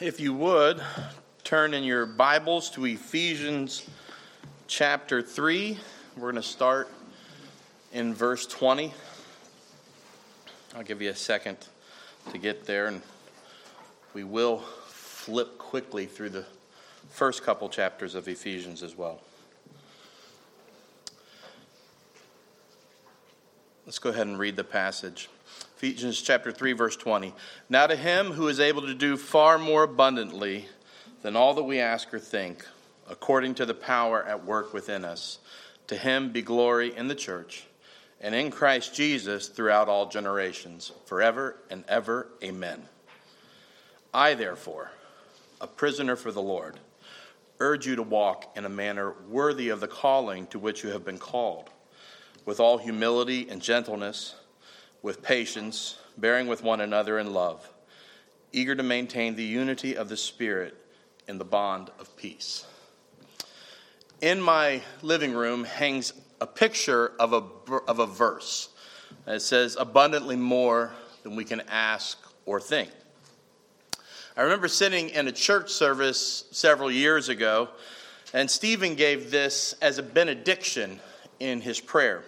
[0.00, 0.80] if you would,
[1.42, 3.84] turn in your Bibles to Ephesians
[4.68, 5.76] chapter 3.
[6.16, 6.88] We're going to start
[7.92, 8.94] in verse 20.
[10.76, 11.56] I'll give you a second
[12.30, 13.02] to get there, and
[14.14, 16.46] we will flip quickly through the
[17.10, 19.20] first couple chapters of Ephesians as well.
[23.84, 25.28] Let's go ahead and read the passage.
[25.78, 27.32] Ephesians chapter 3 verse 20.
[27.68, 30.66] Now to him who is able to do far more abundantly
[31.22, 32.66] than all that we ask or think,
[33.08, 35.38] according to the power at work within us,
[35.86, 37.64] to him be glory in the church
[38.20, 42.26] and in Christ Jesus throughout all generations, forever and ever.
[42.42, 42.82] Amen.
[44.12, 44.90] I therefore,
[45.60, 46.80] a prisoner for the Lord,
[47.60, 51.04] urge you to walk in a manner worthy of the calling to which you have
[51.04, 51.70] been called,
[52.44, 54.34] with all humility and gentleness
[55.02, 57.68] with patience, bearing with one another in love,
[58.52, 60.76] eager to maintain the unity of the Spirit
[61.26, 62.66] in the bond of peace.
[64.20, 67.42] In my living room hangs a picture of a,
[67.86, 68.70] of a verse.
[69.26, 72.90] It says, abundantly more than we can ask or think.
[74.36, 77.68] I remember sitting in a church service several years ago,
[78.32, 81.00] and Stephen gave this as a benediction
[81.40, 82.22] in his prayer.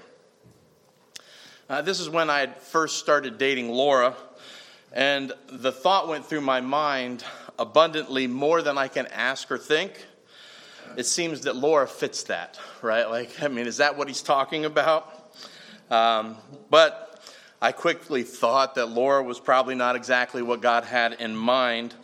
[1.70, 4.16] Uh, this is when I had first started dating Laura,
[4.92, 7.22] and the thought went through my mind
[7.60, 10.04] abundantly more than I can ask or think.
[10.96, 13.08] It seems that Laura fits that, right?
[13.08, 15.32] Like, I mean, is that what he's talking about?
[15.92, 16.38] Um,
[16.70, 17.22] but
[17.62, 21.94] I quickly thought that Laura was probably not exactly what God had in mind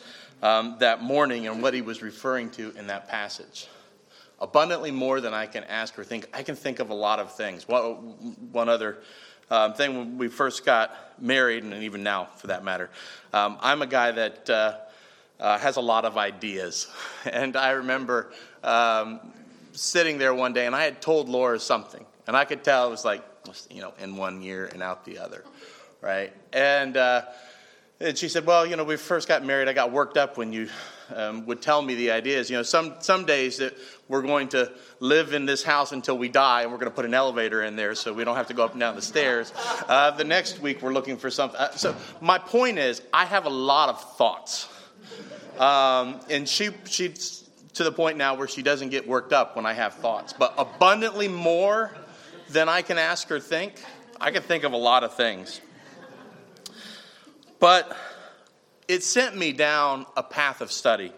[0.44, 3.66] um, that morning and what he was referring to in that passage
[4.38, 6.28] abundantly more than I can ask or think.
[6.32, 7.66] I can think of a lot of things.
[7.66, 7.94] One,
[8.52, 8.98] one other
[9.50, 12.90] um, thing when we first got married, and even now for that matter.
[13.32, 14.76] Um, I'm a guy that uh,
[15.40, 16.88] uh, has a lot of ideas.
[17.32, 18.30] And I remember
[18.62, 19.18] um,
[19.72, 22.90] sitting there one day, and I had told Laura something, and I could tell it
[22.90, 23.24] was like,
[23.68, 25.44] you know, in one ear and out the other,
[26.00, 26.32] right?
[26.52, 27.22] And, uh,
[28.00, 30.52] and she said, Well, you know, we first got married, I got worked up when
[30.52, 30.68] you
[31.14, 32.50] um, would tell me the ideas.
[32.50, 33.76] You know, some, some days that
[34.08, 37.04] we're going to live in this house until we die, and we're going to put
[37.04, 39.52] an elevator in there so we don't have to go up and down the stairs.
[39.88, 41.58] Uh, the next week, we're looking for something.
[41.58, 44.68] Uh, so, my point is, I have a lot of thoughts.
[45.58, 49.64] Um, and she, she's to the point now where she doesn't get worked up when
[49.64, 51.96] I have thoughts, but abundantly more
[52.50, 53.82] than I can ask or think.
[54.20, 55.60] I can think of a lot of things.
[57.58, 57.96] But
[58.88, 61.12] it sent me down a path of study.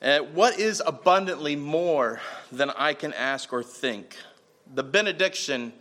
[0.00, 2.20] Uh, what is abundantly more
[2.52, 4.16] than I can ask or think?
[4.74, 5.72] The benediction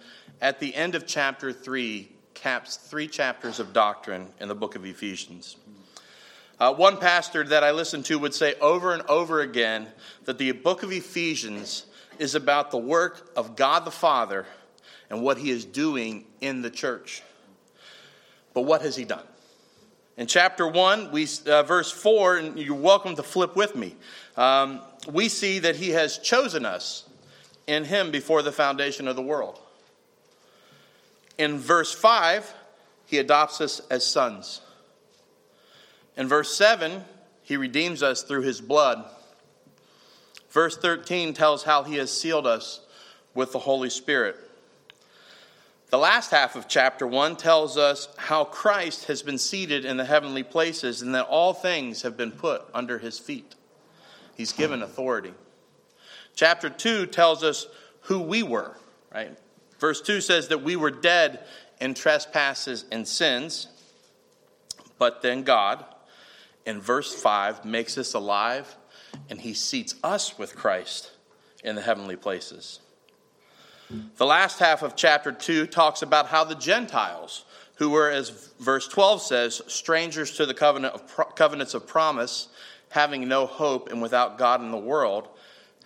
[0.42, 4.86] at the end of chapter 3 caps three chapters of doctrine in the book of
[4.86, 5.56] Ephesians.
[6.60, 9.88] Uh, one pastor that I listened to would say over and over again
[10.26, 11.86] that the book of Ephesians
[12.20, 14.46] is about the work of God the Father
[15.10, 17.24] and what he is doing in the church.
[18.54, 19.26] But what has he done?
[20.18, 23.96] In chapter 1, we, uh, verse 4, and you're welcome to flip with me,
[24.38, 24.82] um,
[25.12, 27.04] we see that he has chosen us
[27.68, 29.60] in him before the foundation of the world.
[31.38, 32.54] In verse 5,
[33.06, 34.62] he adopts us as sons.
[36.16, 37.04] In verse 7,
[37.44, 39.04] he redeems us through his blood.
[40.50, 42.80] Verse 13 tells how he has sealed us
[43.34, 44.38] with the Holy Spirit.
[45.96, 50.04] The last half of chapter 1 tells us how Christ has been seated in the
[50.04, 53.56] heavenly places and that all things have been put under his feet.
[54.36, 55.34] He's given authority.
[56.36, 57.68] Chapter 2 tells us
[58.02, 58.76] who we were,
[59.14, 59.38] right?
[59.80, 61.46] Verse 2 says that we were dead
[61.80, 63.68] in trespasses and sins,
[64.98, 65.86] but then God,
[66.66, 68.76] in verse 5, makes us alive
[69.30, 71.12] and he seats us with Christ
[71.64, 72.82] in the heavenly places.
[73.90, 78.88] The last half of chapter 2 talks about how the Gentiles, who were, as verse
[78.88, 82.48] 12 says, strangers to the covenant of, covenants of promise,
[82.90, 85.28] having no hope and without God in the world,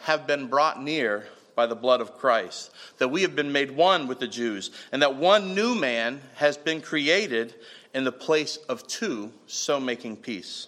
[0.01, 2.71] have been brought near by the blood of Christ.
[2.99, 6.55] That we have been made one with the Jews, and that one new man has
[6.55, 7.53] been created
[7.93, 10.67] in the place of two, so making peace.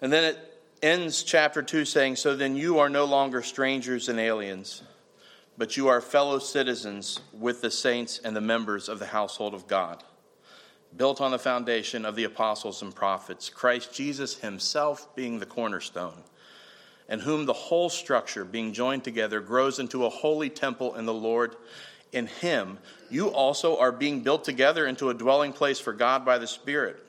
[0.00, 4.18] And then it ends chapter 2 saying, So then you are no longer strangers and
[4.18, 4.82] aliens
[5.56, 9.68] but you are fellow citizens with the saints and the members of the household of
[9.68, 10.02] God,
[10.96, 16.22] built on the foundation of the apostles and prophets, Christ Jesus himself being the cornerstone,
[17.08, 21.14] and whom the whole structure, being joined together, grows into a holy temple in the
[21.14, 21.54] Lord.
[22.12, 22.78] In him,
[23.10, 27.04] you also are being built together into a dwelling place for God by the Spirit.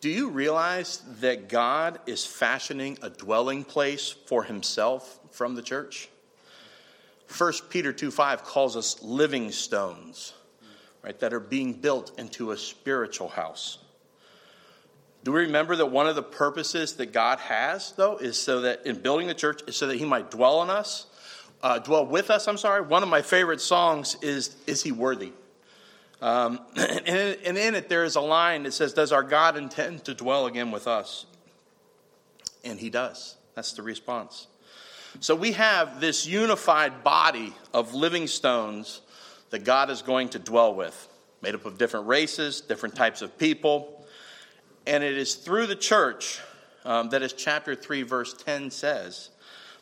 [0.00, 6.08] Do you realize that God is fashioning a dwelling place for himself from the church?
[7.36, 10.32] 1 Peter 2 5 calls us living stones,
[11.02, 13.78] right, that are being built into a spiritual house.
[15.22, 18.86] Do we remember that one of the purposes that God has, though, is so that
[18.86, 21.06] in building the church, is so that He might dwell on us,
[21.62, 22.48] uh, dwell with us?
[22.48, 22.80] I'm sorry.
[22.82, 25.32] One of my favorite songs is "Is He Worthy?"
[26.22, 30.04] Um, and, and in it, there is a line that says, "Does our God intend
[30.04, 31.26] to dwell again with us?"
[32.64, 33.36] And He does.
[33.54, 34.46] That's the response.
[35.18, 39.00] So we have this unified body of living stones
[39.50, 41.08] that God is going to dwell with,
[41.42, 44.06] made up of different races, different types of people.
[44.86, 46.40] And it is through the church
[46.84, 49.30] um, that, as chapter 3, verse 10 says,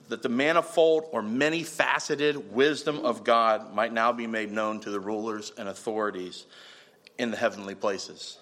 [0.09, 4.91] that the manifold or many faceted wisdom of God might now be made known to
[4.91, 6.47] the rulers and authorities
[7.19, 8.39] in the heavenly places.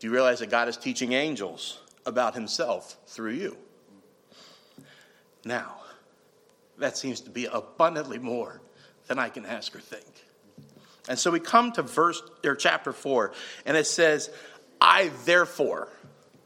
[0.00, 3.56] Do you realize that God is teaching angels about himself through you?
[5.44, 5.76] Now,
[6.78, 8.60] that seems to be abundantly more
[9.06, 10.04] than I can ask or think.
[11.08, 13.32] And so we come to verse or chapter 4
[13.66, 14.30] and it says,
[14.80, 15.88] I therefore,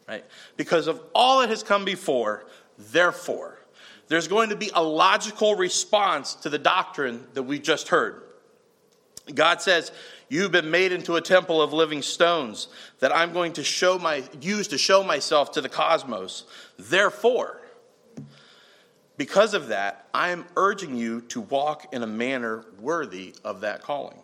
[0.08, 0.24] right?
[0.56, 2.46] Because of all that has come before,
[2.78, 3.58] therefore,
[4.08, 8.22] there's going to be a logical response to the doctrine that we just heard.
[9.34, 9.92] God says,
[10.28, 12.68] You've been made into a temple of living stones
[13.00, 16.44] that I'm going to show my use to show myself to the cosmos.
[16.78, 17.61] Therefore,
[19.22, 23.80] because of that, I am urging you to walk in a manner worthy of that
[23.80, 24.18] calling.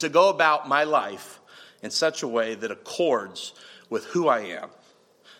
[0.00, 1.40] To go about my life
[1.82, 3.54] in such a way that accords
[3.88, 4.68] with who I am,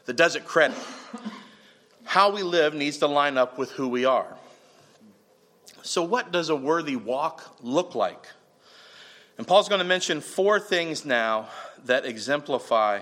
[0.07, 0.79] that does it credit.
[2.05, 4.39] How we live needs to line up with who we are.
[5.83, 8.25] So, what does a worthy walk look like?
[9.37, 11.51] And Paul's going to mention four things now
[11.85, 13.01] that exemplify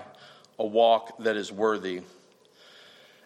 [0.59, 2.01] a walk that is worthy.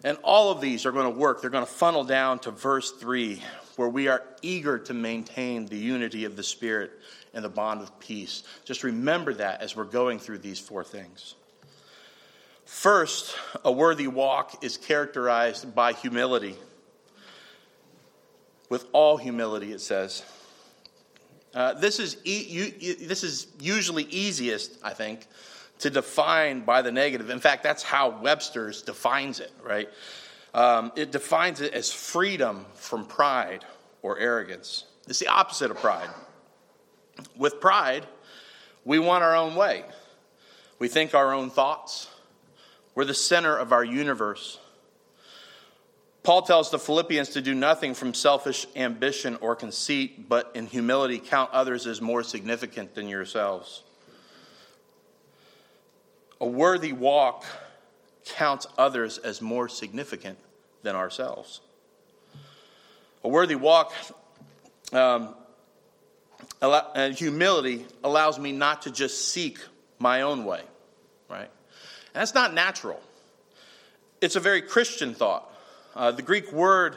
[0.04, 1.40] And all of these are going to work.
[1.40, 3.42] They're going to funnel down to verse 3,
[3.76, 6.90] where we are eager to maintain the unity of the Spirit
[7.34, 8.42] and the bond of peace.
[8.64, 11.34] Just remember that as we're going through these four things.
[12.64, 16.56] First, a worthy walk is characterized by humility.
[18.68, 20.24] With all humility, it says.
[21.54, 25.26] Uh, this, is e- you, this is usually easiest, I think,
[25.82, 27.30] to define by the negative.
[27.30, 29.88] In fact, that's how Webster's defines it, right?
[30.54, 33.64] Um, it defines it as freedom from pride
[34.02, 34.84] or arrogance.
[35.08, 36.08] It's the opposite of pride.
[37.36, 38.06] With pride,
[38.84, 39.84] we want our own way.
[40.78, 42.08] We think our own thoughts.
[42.94, 44.58] We're the center of our universe.
[46.22, 51.18] Paul tells the Philippians to do nothing from selfish ambition or conceit, but in humility
[51.18, 53.82] count others as more significant than yourselves.
[56.42, 57.44] A worthy walk
[58.24, 60.38] counts others as more significant
[60.82, 61.60] than ourselves.
[63.22, 63.92] A worthy walk
[64.92, 65.36] um,
[66.60, 69.60] and humility allows me not to just seek
[70.00, 70.62] my own way,
[71.30, 71.48] right?
[72.12, 73.00] And that's not natural.
[74.20, 75.48] It's a very Christian thought.
[75.94, 76.96] Uh, the Greek word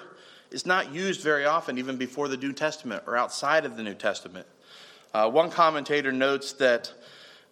[0.50, 3.94] is not used very often, even before the New Testament or outside of the New
[3.94, 4.48] Testament.
[5.14, 6.92] Uh, one commentator notes that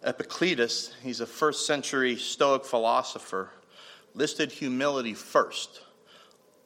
[0.04, 3.50] Epictetus, he's a first century Stoic philosopher,
[4.14, 5.80] listed humility first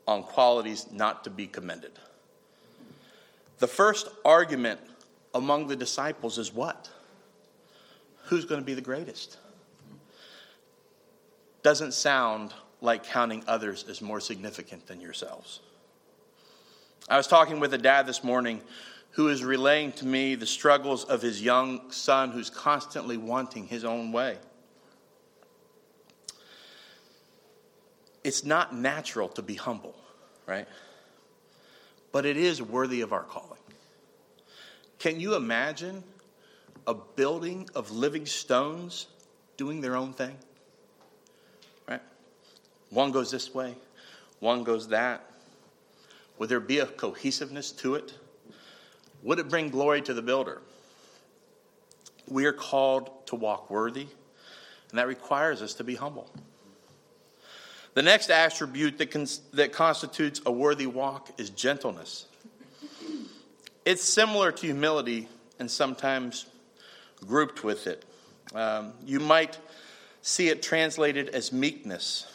[0.07, 1.93] on qualities not to be commended.
[3.59, 4.81] The first argument
[5.35, 6.91] among the disciples is what?
[8.25, 9.39] Who's going to be the greatest?
[11.63, 15.61] Doesn't sound like counting others as more significant than yourselves.
[17.09, 18.61] I was talking with a dad this morning
[19.11, 23.85] who is relaying to me the struggles of his young son who's constantly wanting his
[23.85, 24.37] own way.
[28.23, 29.95] It's not natural to be humble,
[30.47, 30.69] right?
[32.13, 33.59] But it is worthy of our calling.
[34.99, 36.03] Can you imagine
[36.87, 39.07] a building of living stones
[39.57, 40.37] doing their own thing?
[41.89, 42.03] Right?
[42.91, 43.75] One goes this way,
[44.41, 45.25] one goes that.
[46.39, 48.15] Would there be a cohesiveness to it?
[49.23, 50.63] Would it bring glory to the builder?
[52.29, 54.07] We are called to walk worthy,
[54.91, 56.31] and that requires us to be humble.
[57.95, 62.27] The next attribute that, cons- that constitutes a worthy walk is gentleness.
[63.85, 66.47] It's similar to humility and sometimes
[67.27, 68.05] grouped with it.
[68.55, 69.59] Um, you might
[70.23, 72.27] see it translated as meekness.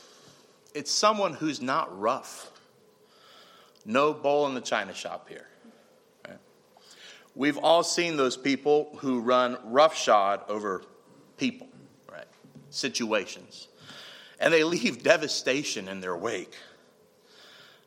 [0.73, 2.51] It's someone who's not rough.
[3.85, 5.47] No bull in the china shop here.
[7.35, 10.83] We've all seen those people who run roughshod over
[11.37, 11.67] people,
[12.11, 12.27] right?
[12.69, 13.67] situations,
[14.39, 16.55] and they leave devastation in their wake.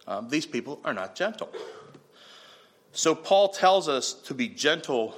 [0.06, 1.52] Um, these people are not gentle.
[2.92, 5.14] So, Paul tells us to be gentle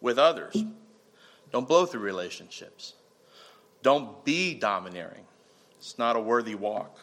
[0.00, 0.64] with others.
[1.50, 2.94] Don't blow through relationships.
[3.82, 5.24] Don't be domineering.
[5.78, 7.00] It's not a worthy walk.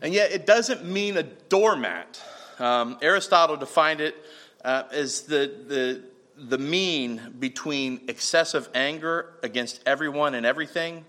[0.00, 2.22] And yet, it doesn't mean a doormat.
[2.58, 4.14] Um, Aristotle defined it
[4.64, 6.02] uh, as the, the,
[6.36, 11.04] the mean between excessive anger against everyone and everything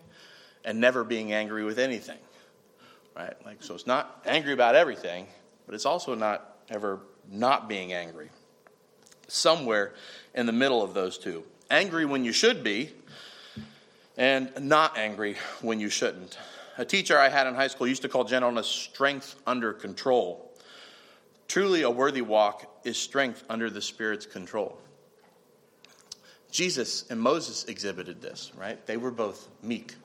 [0.66, 2.18] and never being angry with anything.
[3.16, 3.34] Right?
[3.46, 5.26] Like, so it's not angry about everything,
[5.66, 7.00] but it's also not ever
[7.32, 8.30] not being angry.
[9.28, 9.94] Somewhere
[10.34, 11.44] in the middle of those two.
[11.72, 12.92] Angry when you should be,
[14.18, 16.38] and not angry when you shouldn't.
[16.78, 20.52] A teacher I had in high school used to call gentleness strength under control.
[21.48, 24.78] Truly, a worthy walk is strength under the Spirit's control.
[26.52, 28.86] Jesus and Moses exhibited this, right?
[28.86, 29.96] They were both meek,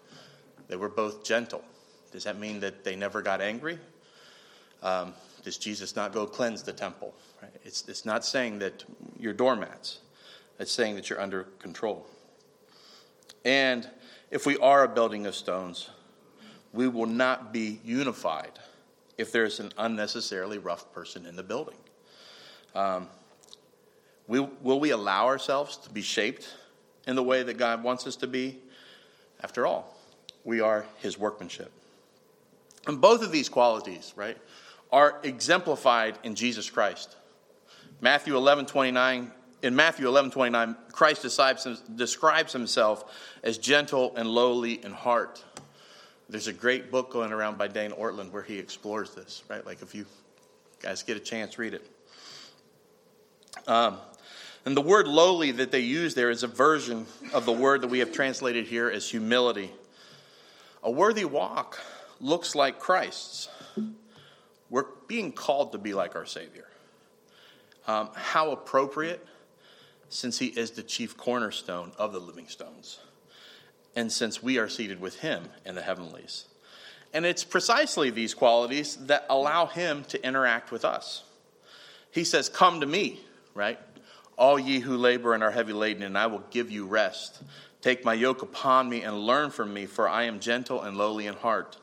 [0.69, 1.63] they were both gentle.
[2.11, 3.79] Does that mean that they never got angry?
[4.83, 7.15] Um, does Jesus not go cleanse the temple?
[7.65, 8.85] It's, it's not saying that
[9.19, 10.01] you're doormats,
[10.59, 12.07] it's saying that you're under control.
[13.45, 13.89] And
[14.31, 15.91] if we are a building of stones,
[16.73, 18.59] we will not be unified
[19.19, 21.77] if there's an unnecessarily rough person in the building.
[22.75, 23.09] Um,
[24.27, 26.55] will we allow ourselves to be shaped
[27.07, 28.59] in the way that God wants us to be?
[29.43, 29.97] After all,
[30.45, 31.73] we are His workmanship.
[32.87, 34.37] And both of these qualities, right,
[34.93, 37.17] are exemplified in Jesus Christ.
[38.00, 41.23] Matthew 11 29 in Matthew 11 29, Christ
[41.97, 43.05] describes himself
[43.43, 45.45] as gentle and lowly in heart.
[46.29, 49.65] There's a great book going around by Dane Ortlund where he explores this, right?
[49.67, 50.07] Like if you
[50.81, 51.87] guys get a chance, read it.
[53.71, 53.99] Um,
[54.65, 57.89] and the word lowly that they use there is a version of the word that
[57.89, 59.71] we have translated here as humility.
[60.83, 61.79] A worthy walk
[62.21, 63.49] looks like Christ's.
[64.71, 66.67] We're being called to be like our Savior.
[67.87, 69.25] Um, how appropriate
[70.09, 72.99] since he is the chief cornerstone of the living stones,
[73.95, 76.47] and since we are seated with him in the heavenlies.
[77.15, 81.23] And it's precisely these qualities that allow him to interact with us.
[82.11, 83.21] He says, Come to me,
[83.54, 83.78] right?
[84.37, 87.42] All ye who labor and are heavy laden, and I will give you rest.
[87.80, 91.26] Take my yoke upon me and learn from me, for I am gentle and lowly
[91.26, 91.76] in heart,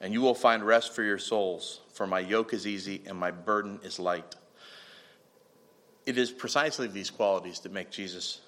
[0.00, 1.80] and you will find rest for your souls.
[1.92, 4.34] For my yoke is easy and my burden is light.
[6.04, 8.40] It is precisely these qualities that make Jesus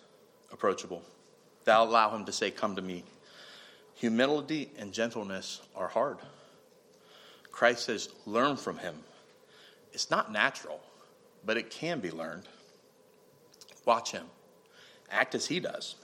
[0.52, 1.02] approachable,
[1.64, 3.04] that allow him to say, Come to me.
[3.94, 6.18] Humility and gentleness are hard.
[7.50, 8.94] Christ says, Learn from him.
[9.92, 10.80] It's not natural,
[11.44, 12.44] but it can be learned.
[13.88, 14.26] Watch him,
[15.11, 15.95] act as he does.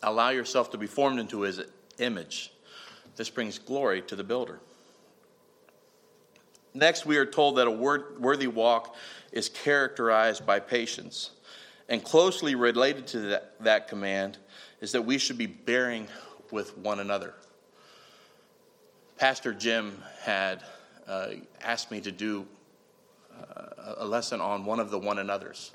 [0.00, 1.60] Allow yourself to be formed into his
[1.98, 2.52] image.
[3.16, 4.60] This brings glory to the builder.
[6.72, 8.94] Next, we are told that a worthy walk
[9.32, 11.32] is characterized by patience.
[11.88, 14.38] And closely related to that, that command
[14.80, 16.06] is that we should be bearing
[16.52, 17.34] with one another.
[19.18, 20.62] Pastor Jim had
[21.08, 22.46] uh, asked me to do
[23.36, 25.72] uh, a lesson on one of the one another's.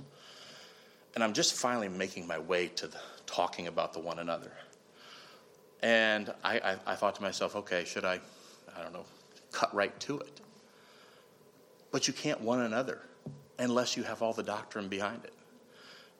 [1.15, 4.51] And I'm just finally making my way to the, talking about the one another.
[5.81, 8.19] And I, I, I thought to myself, okay, should I,
[8.77, 9.05] I don't know,
[9.51, 10.41] cut right to it?
[11.91, 12.99] But you can't one another
[13.57, 15.33] unless you have all the doctrine behind it.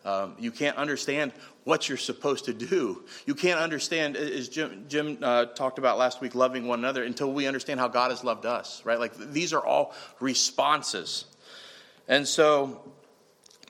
[0.06, 1.34] Um, you can't understand
[1.66, 3.04] what you're supposed to do.
[3.26, 7.32] You can't understand, as Jim, Jim uh, talked about last week, loving one another until
[7.34, 8.98] we understand how God has loved us, right?
[9.00, 11.26] Like these are all responses.
[12.08, 12.82] And so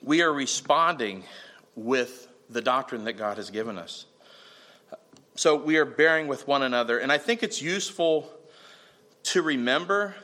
[0.02, 1.24] we are responding
[1.74, 4.06] with the doctrine that God has given us.
[5.36, 6.98] So we are bearing with one another.
[6.98, 8.30] And I think it's useful
[9.24, 10.14] to remember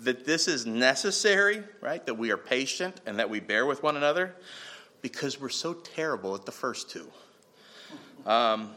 [0.00, 2.04] that this is necessary, right?
[2.06, 4.34] That we are patient and that we bear with one another
[5.02, 7.06] because we're so terrible at the first two.
[8.26, 8.70] Um,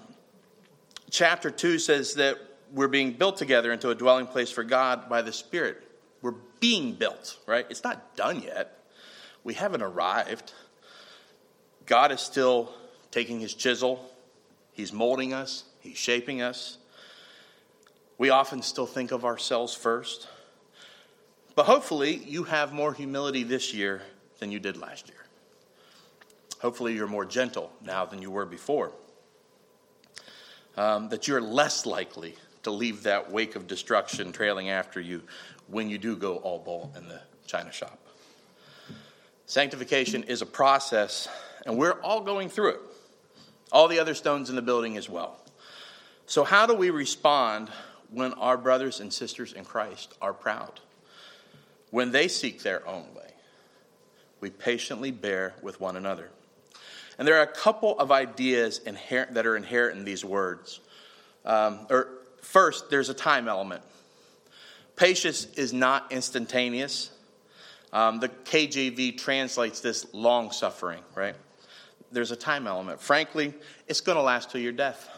[1.10, 2.38] chapter 2 says that
[2.72, 5.84] we're being built together into a dwelling place for God by the Spirit.
[6.22, 7.66] We're being built, right?
[7.70, 8.79] It's not done yet.
[9.50, 10.54] We haven't arrived.
[11.88, 12.72] God is still
[13.10, 14.08] taking his chisel,
[14.74, 16.78] he's molding us, he's shaping us.
[18.20, 20.28] We often still think of ourselves first.
[21.56, 24.04] But hopefully, you have more humility this year
[24.38, 25.26] than you did last year.
[26.62, 28.92] Hopefully, you're more gentle now than you were before.
[30.78, 35.24] Um, that you're less likely to leave that wake of destruction trailing after you
[35.66, 38.00] when you do go all ball in the china shop.
[39.50, 41.28] Sanctification is a process,
[41.66, 42.82] and we're all going through it.
[43.72, 45.40] All the other stones in the building as well.
[46.28, 47.70] So, how do we respond
[48.12, 50.80] when our brothers and sisters in Christ are proud?
[51.90, 53.32] When they seek their own way,
[54.40, 56.30] we patiently bear with one another.
[57.18, 60.80] And there are a couple of ideas inherent, that are inherent in these words.
[61.44, 63.82] Um, or first, there's a time element.
[64.96, 67.10] Patience is not instantaneous.
[67.92, 71.36] Um, the KJV translates this long suffering, right?
[72.12, 73.02] There's a time element.
[73.02, 73.54] Frankly,
[73.88, 75.10] it's going to last till your death.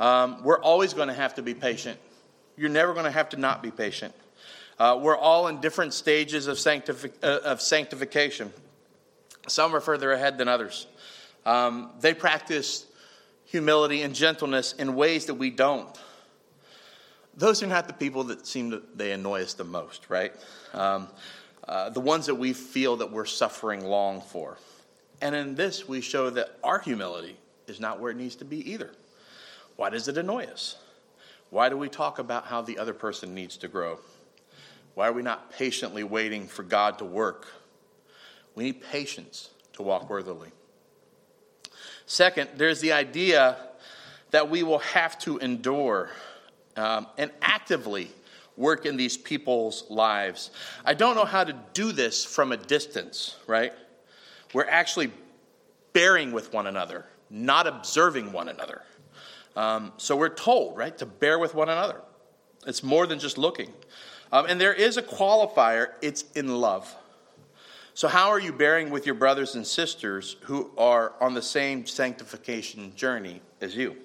[0.00, 1.98] Um, we're always going to have to be patient.
[2.56, 4.14] You're never going to have to not be patient.
[4.78, 8.52] Uh, we're all in different stages of, sanctifi- uh, of sanctification.
[9.46, 10.86] Some are further ahead than others.
[11.46, 12.86] Um, they practice
[13.44, 15.88] humility and gentleness in ways that we don't.
[17.36, 20.32] Those are not the people that seem to they annoy us the most, right?
[20.72, 21.08] Um,
[21.66, 24.58] uh, the ones that we feel that we're suffering long for.
[25.20, 28.70] And in this, we show that our humility is not where it needs to be
[28.72, 28.90] either.
[29.76, 30.76] Why does it annoy us?
[31.50, 33.98] Why do we talk about how the other person needs to grow?
[34.94, 37.46] Why are we not patiently waiting for God to work?
[38.54, 40.50] We need patience to walk worthily.
[42.06, 43.56] Second, there's the idea
[44.30, 46.10] that we will have to endure
[46.76, 48.10] um, and actively
[48.56, 50.50] work in these people's lives.
[50.84, 53.72] I don't know how to do this from a distance, right?
[54.52, 55.10] We're actually
[55.92, 58.82] bearing with one another, not observing one another.
[59.56, 62.00] Um, so we're told, right, to bear with one another.
[62.66, 63.72] It's more than just looking.
[64.32, 66.94] Um, and there is a qualifier it's in love.
[67.96, 71.86] So, how are you bearing with your brothers and sisters who are on the same
[71.86, 73.96] sanctification journey as you?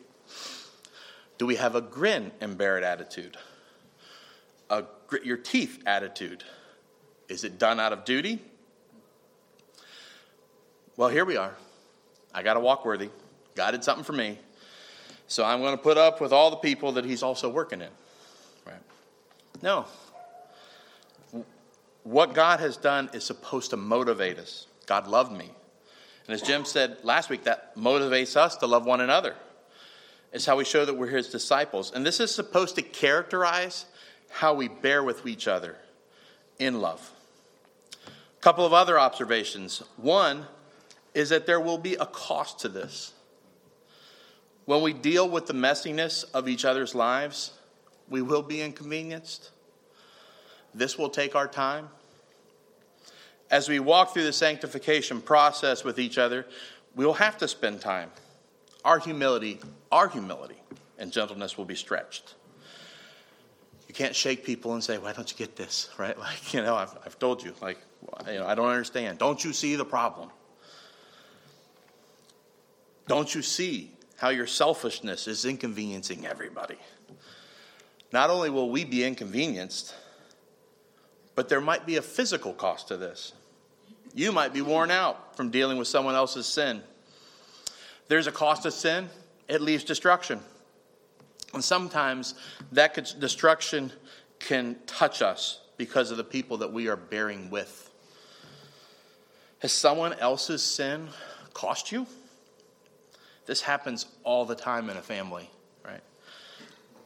[1.39, 3.37] Do we have a grin and bear it attitude?
[4.69, 6.43] A grit your teeth attitude?
[7.27, 8.39] Is it done out of duty?
[10.97, 11.53] Well, here we are.
[12.33, 13.09] I got to walk worthy.
[13.55, 14.37] God did something for me.
[15.27, 17.89] So I'm going to put up with all the people that He's also working in.
[18.65, 18.81] Right?
[19.61, 19.85] No,
[22.03, 24.65] what God has done is supposed to motivate us.
[24.85, 25.49] God loved me.
[26.25, 29.35] And as Jim said last week, that motivates us to love one another.
[30.31, 31.91] It's how we show that we're his disciples.
[31.91, 33.85] And this is supposed to characterize
[34.29, 35.75] how we bear with each other
[36.57, 37.11] in love.
[38.05, 39.83] A couple of other observations.
[39.97, 40.45] One
[41.13, 43.13] is that there will be a cost to this.
[44.65, 47.51] When we deal with the messiness of each other's lives,
[48.07, 49.49] we will be inconvenienced.
[50.73, 51.89] This will take our time
[53.51, 56.45] as we walk through the sanctification process with each other,
[56.95, 58.11] we will have to spend time.
[58.85, 59.59] Our humility,
[59.91, 60.61] our humility
[60.97, 62.35] and gentleness will be stretched.
[63.89, 66.17] You can't shake people and say, "Why don't you get this?" Right?
[66.17, 67.79] Like you know, I've, I've told you, like
[68.27, 69.17] you know, I don't understand.
[69.17, 70.29] Don't you see the problem?
[73.07, 76.77] Don't you see how your selfishness is inconveniencing everybody?
[78.13, 79.95] Not only will we be inconvenienced,
[81.33, 83.33] but there might be a physical cost to this.
[84.13, 86.83] You might be worn out from dealing with someone else's sin.
[88.07, 89.09] There's a cost of sin,
[89.47, 90.39] it leaves destruction.
[91.53, 92.35] And sometimes
[92.71, 93.91] that destruction
[94.39, 97.89] can touch us because of the people that we are bearing with.
[99.59, 101.09] Has someone else's sin
[101.53, 102.07] cost you?
[103.45, 105.49] This happens all the time in a family,
[105.83, 106.03] right?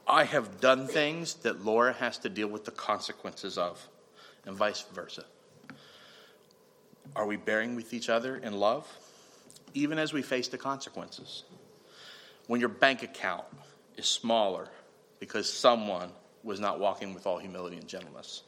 [0.07, 3.87] I have done things that Laura has to deal with the consequences of,
[4.45, 5.23] and vice versa.
[7.15, 8.87] Are we bearing with each other in love?
[9.73, 11.43] Even as we face the consequences.
[12.47, 13.45] When your bank account
[13.97, 14.67] is smaller
[15.19, 16.09] because someone
[16.43, 18.43] was not walking with all humility and gentleness.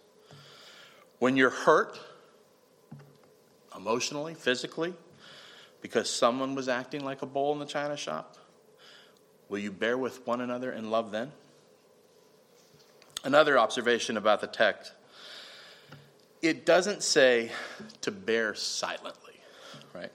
[1.20, 1.98] When you're hurt
[3.76, 4.94] emotionally, physically,
[5.82, 8.38] because someone was acting like a bull in the china shop,
[9.50, 11.32] will you bear with one another in love then?
[13.24, 14.92] Another observation about the text
[16.42, 17.52] it doesn't say
[18.02, 19.34] to bear silently,
[19.94, 20.12] right?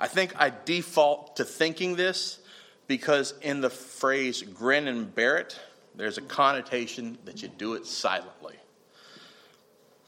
[0.00, 2.38] I think I default to thinking this
[2.86, 5.58] because in the phrase grin and bear it,
[5.94, 8.56] there's a connotation that you do it silently.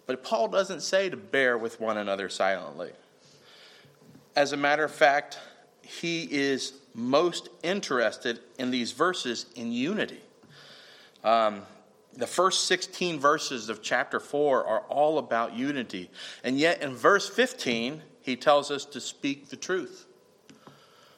[0.06, 2.90] But Paul doesn't say to bear with one another silently.
[4.34, 5.38] As a matter of fact,
[5.82, 10.20] he is most interested in these verses in unity.
[11.24, 11.62] Um,
[12.14, 16.10] the first 16 verses of chapter 4 are all about unity.
[16.42, 20.05] And yet in verse 15, he tells us to speak the truth.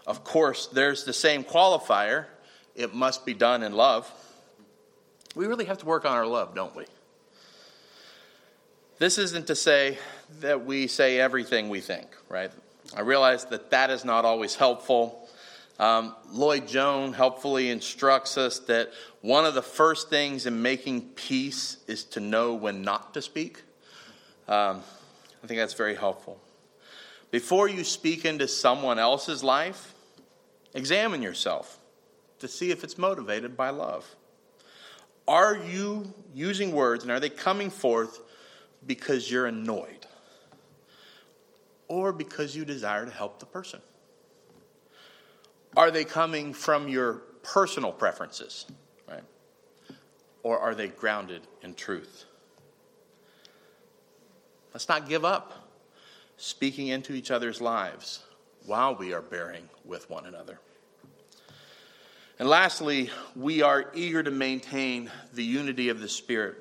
[0.09, 2.25] Of course, there's the same qualifier
[2.75, 4.11] it must be done in love.
[5.35, 6.87] We really have to work on our love, don't we?
[8.99, 9.99] This isn't to say
[10.41, 12.51] that we say everything we think, right?
[12.97, 15.29] I realize that that is not always helpful.
[15.79, 18.91] Um, Lloyd Jones helpfully instructs us that
[19.21, 23.61] one of the first things in making peace is to know when not to speak.
[24.49, 24.83] Um,
[25.45, 26.41] I think that's very helpful.
[27.31, 29.95] Before you speak into someone else's life,
[30.75, 31.79] examine yourself
[32.39, 34.15] to see if it's motivated by love.
[35.27, 38.21] Are you using words and are they coming forth
[38.87, 40.07] because you're annoyed
[41.89, 43.81] or because you desire to help the person?
[45.77, 48.67] Are they coming from your personal preferences,
[49.09, 49.23] right?
[50.43, 52.25] Or are they grounded in truth?
[54.73, 55.69] Let's not give up
[56.37, 58.21] speaking into each other's lives
[58.69, 60.59] while we are bearing with one another.
[62.39, 66.57] And lastly, we are eager to maintain the unity of the Spirit.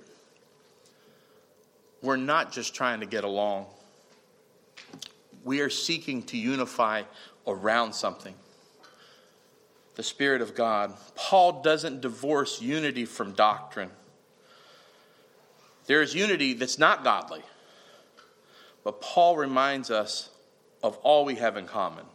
[2.01, 3.65] We're not just trying to get along,
[5.43, 7.03] we are seeking to unify
[7.45, 8.33] around something
[9.95, 10.93] the Spirit of God.
[11.15, 13.89] Paul doesn't divorce unity from doctrine.
[15.87, 17.41] There is unity that's not godly,
[18.83, 20.29] but Paul reminds us
[20.83, 22.05] of all we have in common.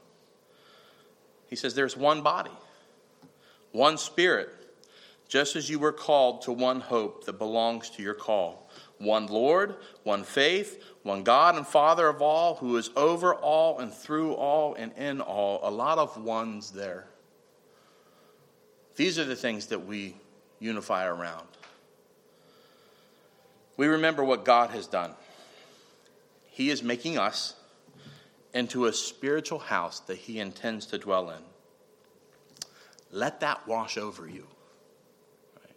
[1.48, 2.50] He says there's one body
[3.72, 4.50] one Spirit,
[5.28, 8.68] just as you were called to one hope that belongs to your call.
[8.98, 13.92] One Lord, one faith, one God and Father of all, who is over all and
[13.92, 15.60] through all and in all.
[15.62, 17.06] A lot of ones there.
[18.94, 20.14] These are the things that we
[20.60, 21.48] unify around.
[23.76, 25.12] We remember what God has done.
[26.50, 27.54] He is making us
[28.54, 31.42] into a spiritual house that He intends to dwell in
[33.12, 34.46] let that wash over you.
[35.56, 35.76] Right?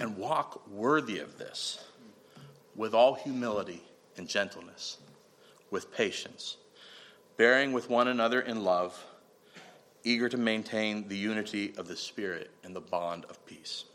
[0.00, 1.84] And walk worthy of this
[2.74, 3.82] with all humility
[4.16, 4.96] and gentleness,
[5.70, 6.56] with patience,
[7.36, 9.04] bearing with one another in love,
[10.04, 13.84] eager to maintain the unity of the Spirit and the bond of peace.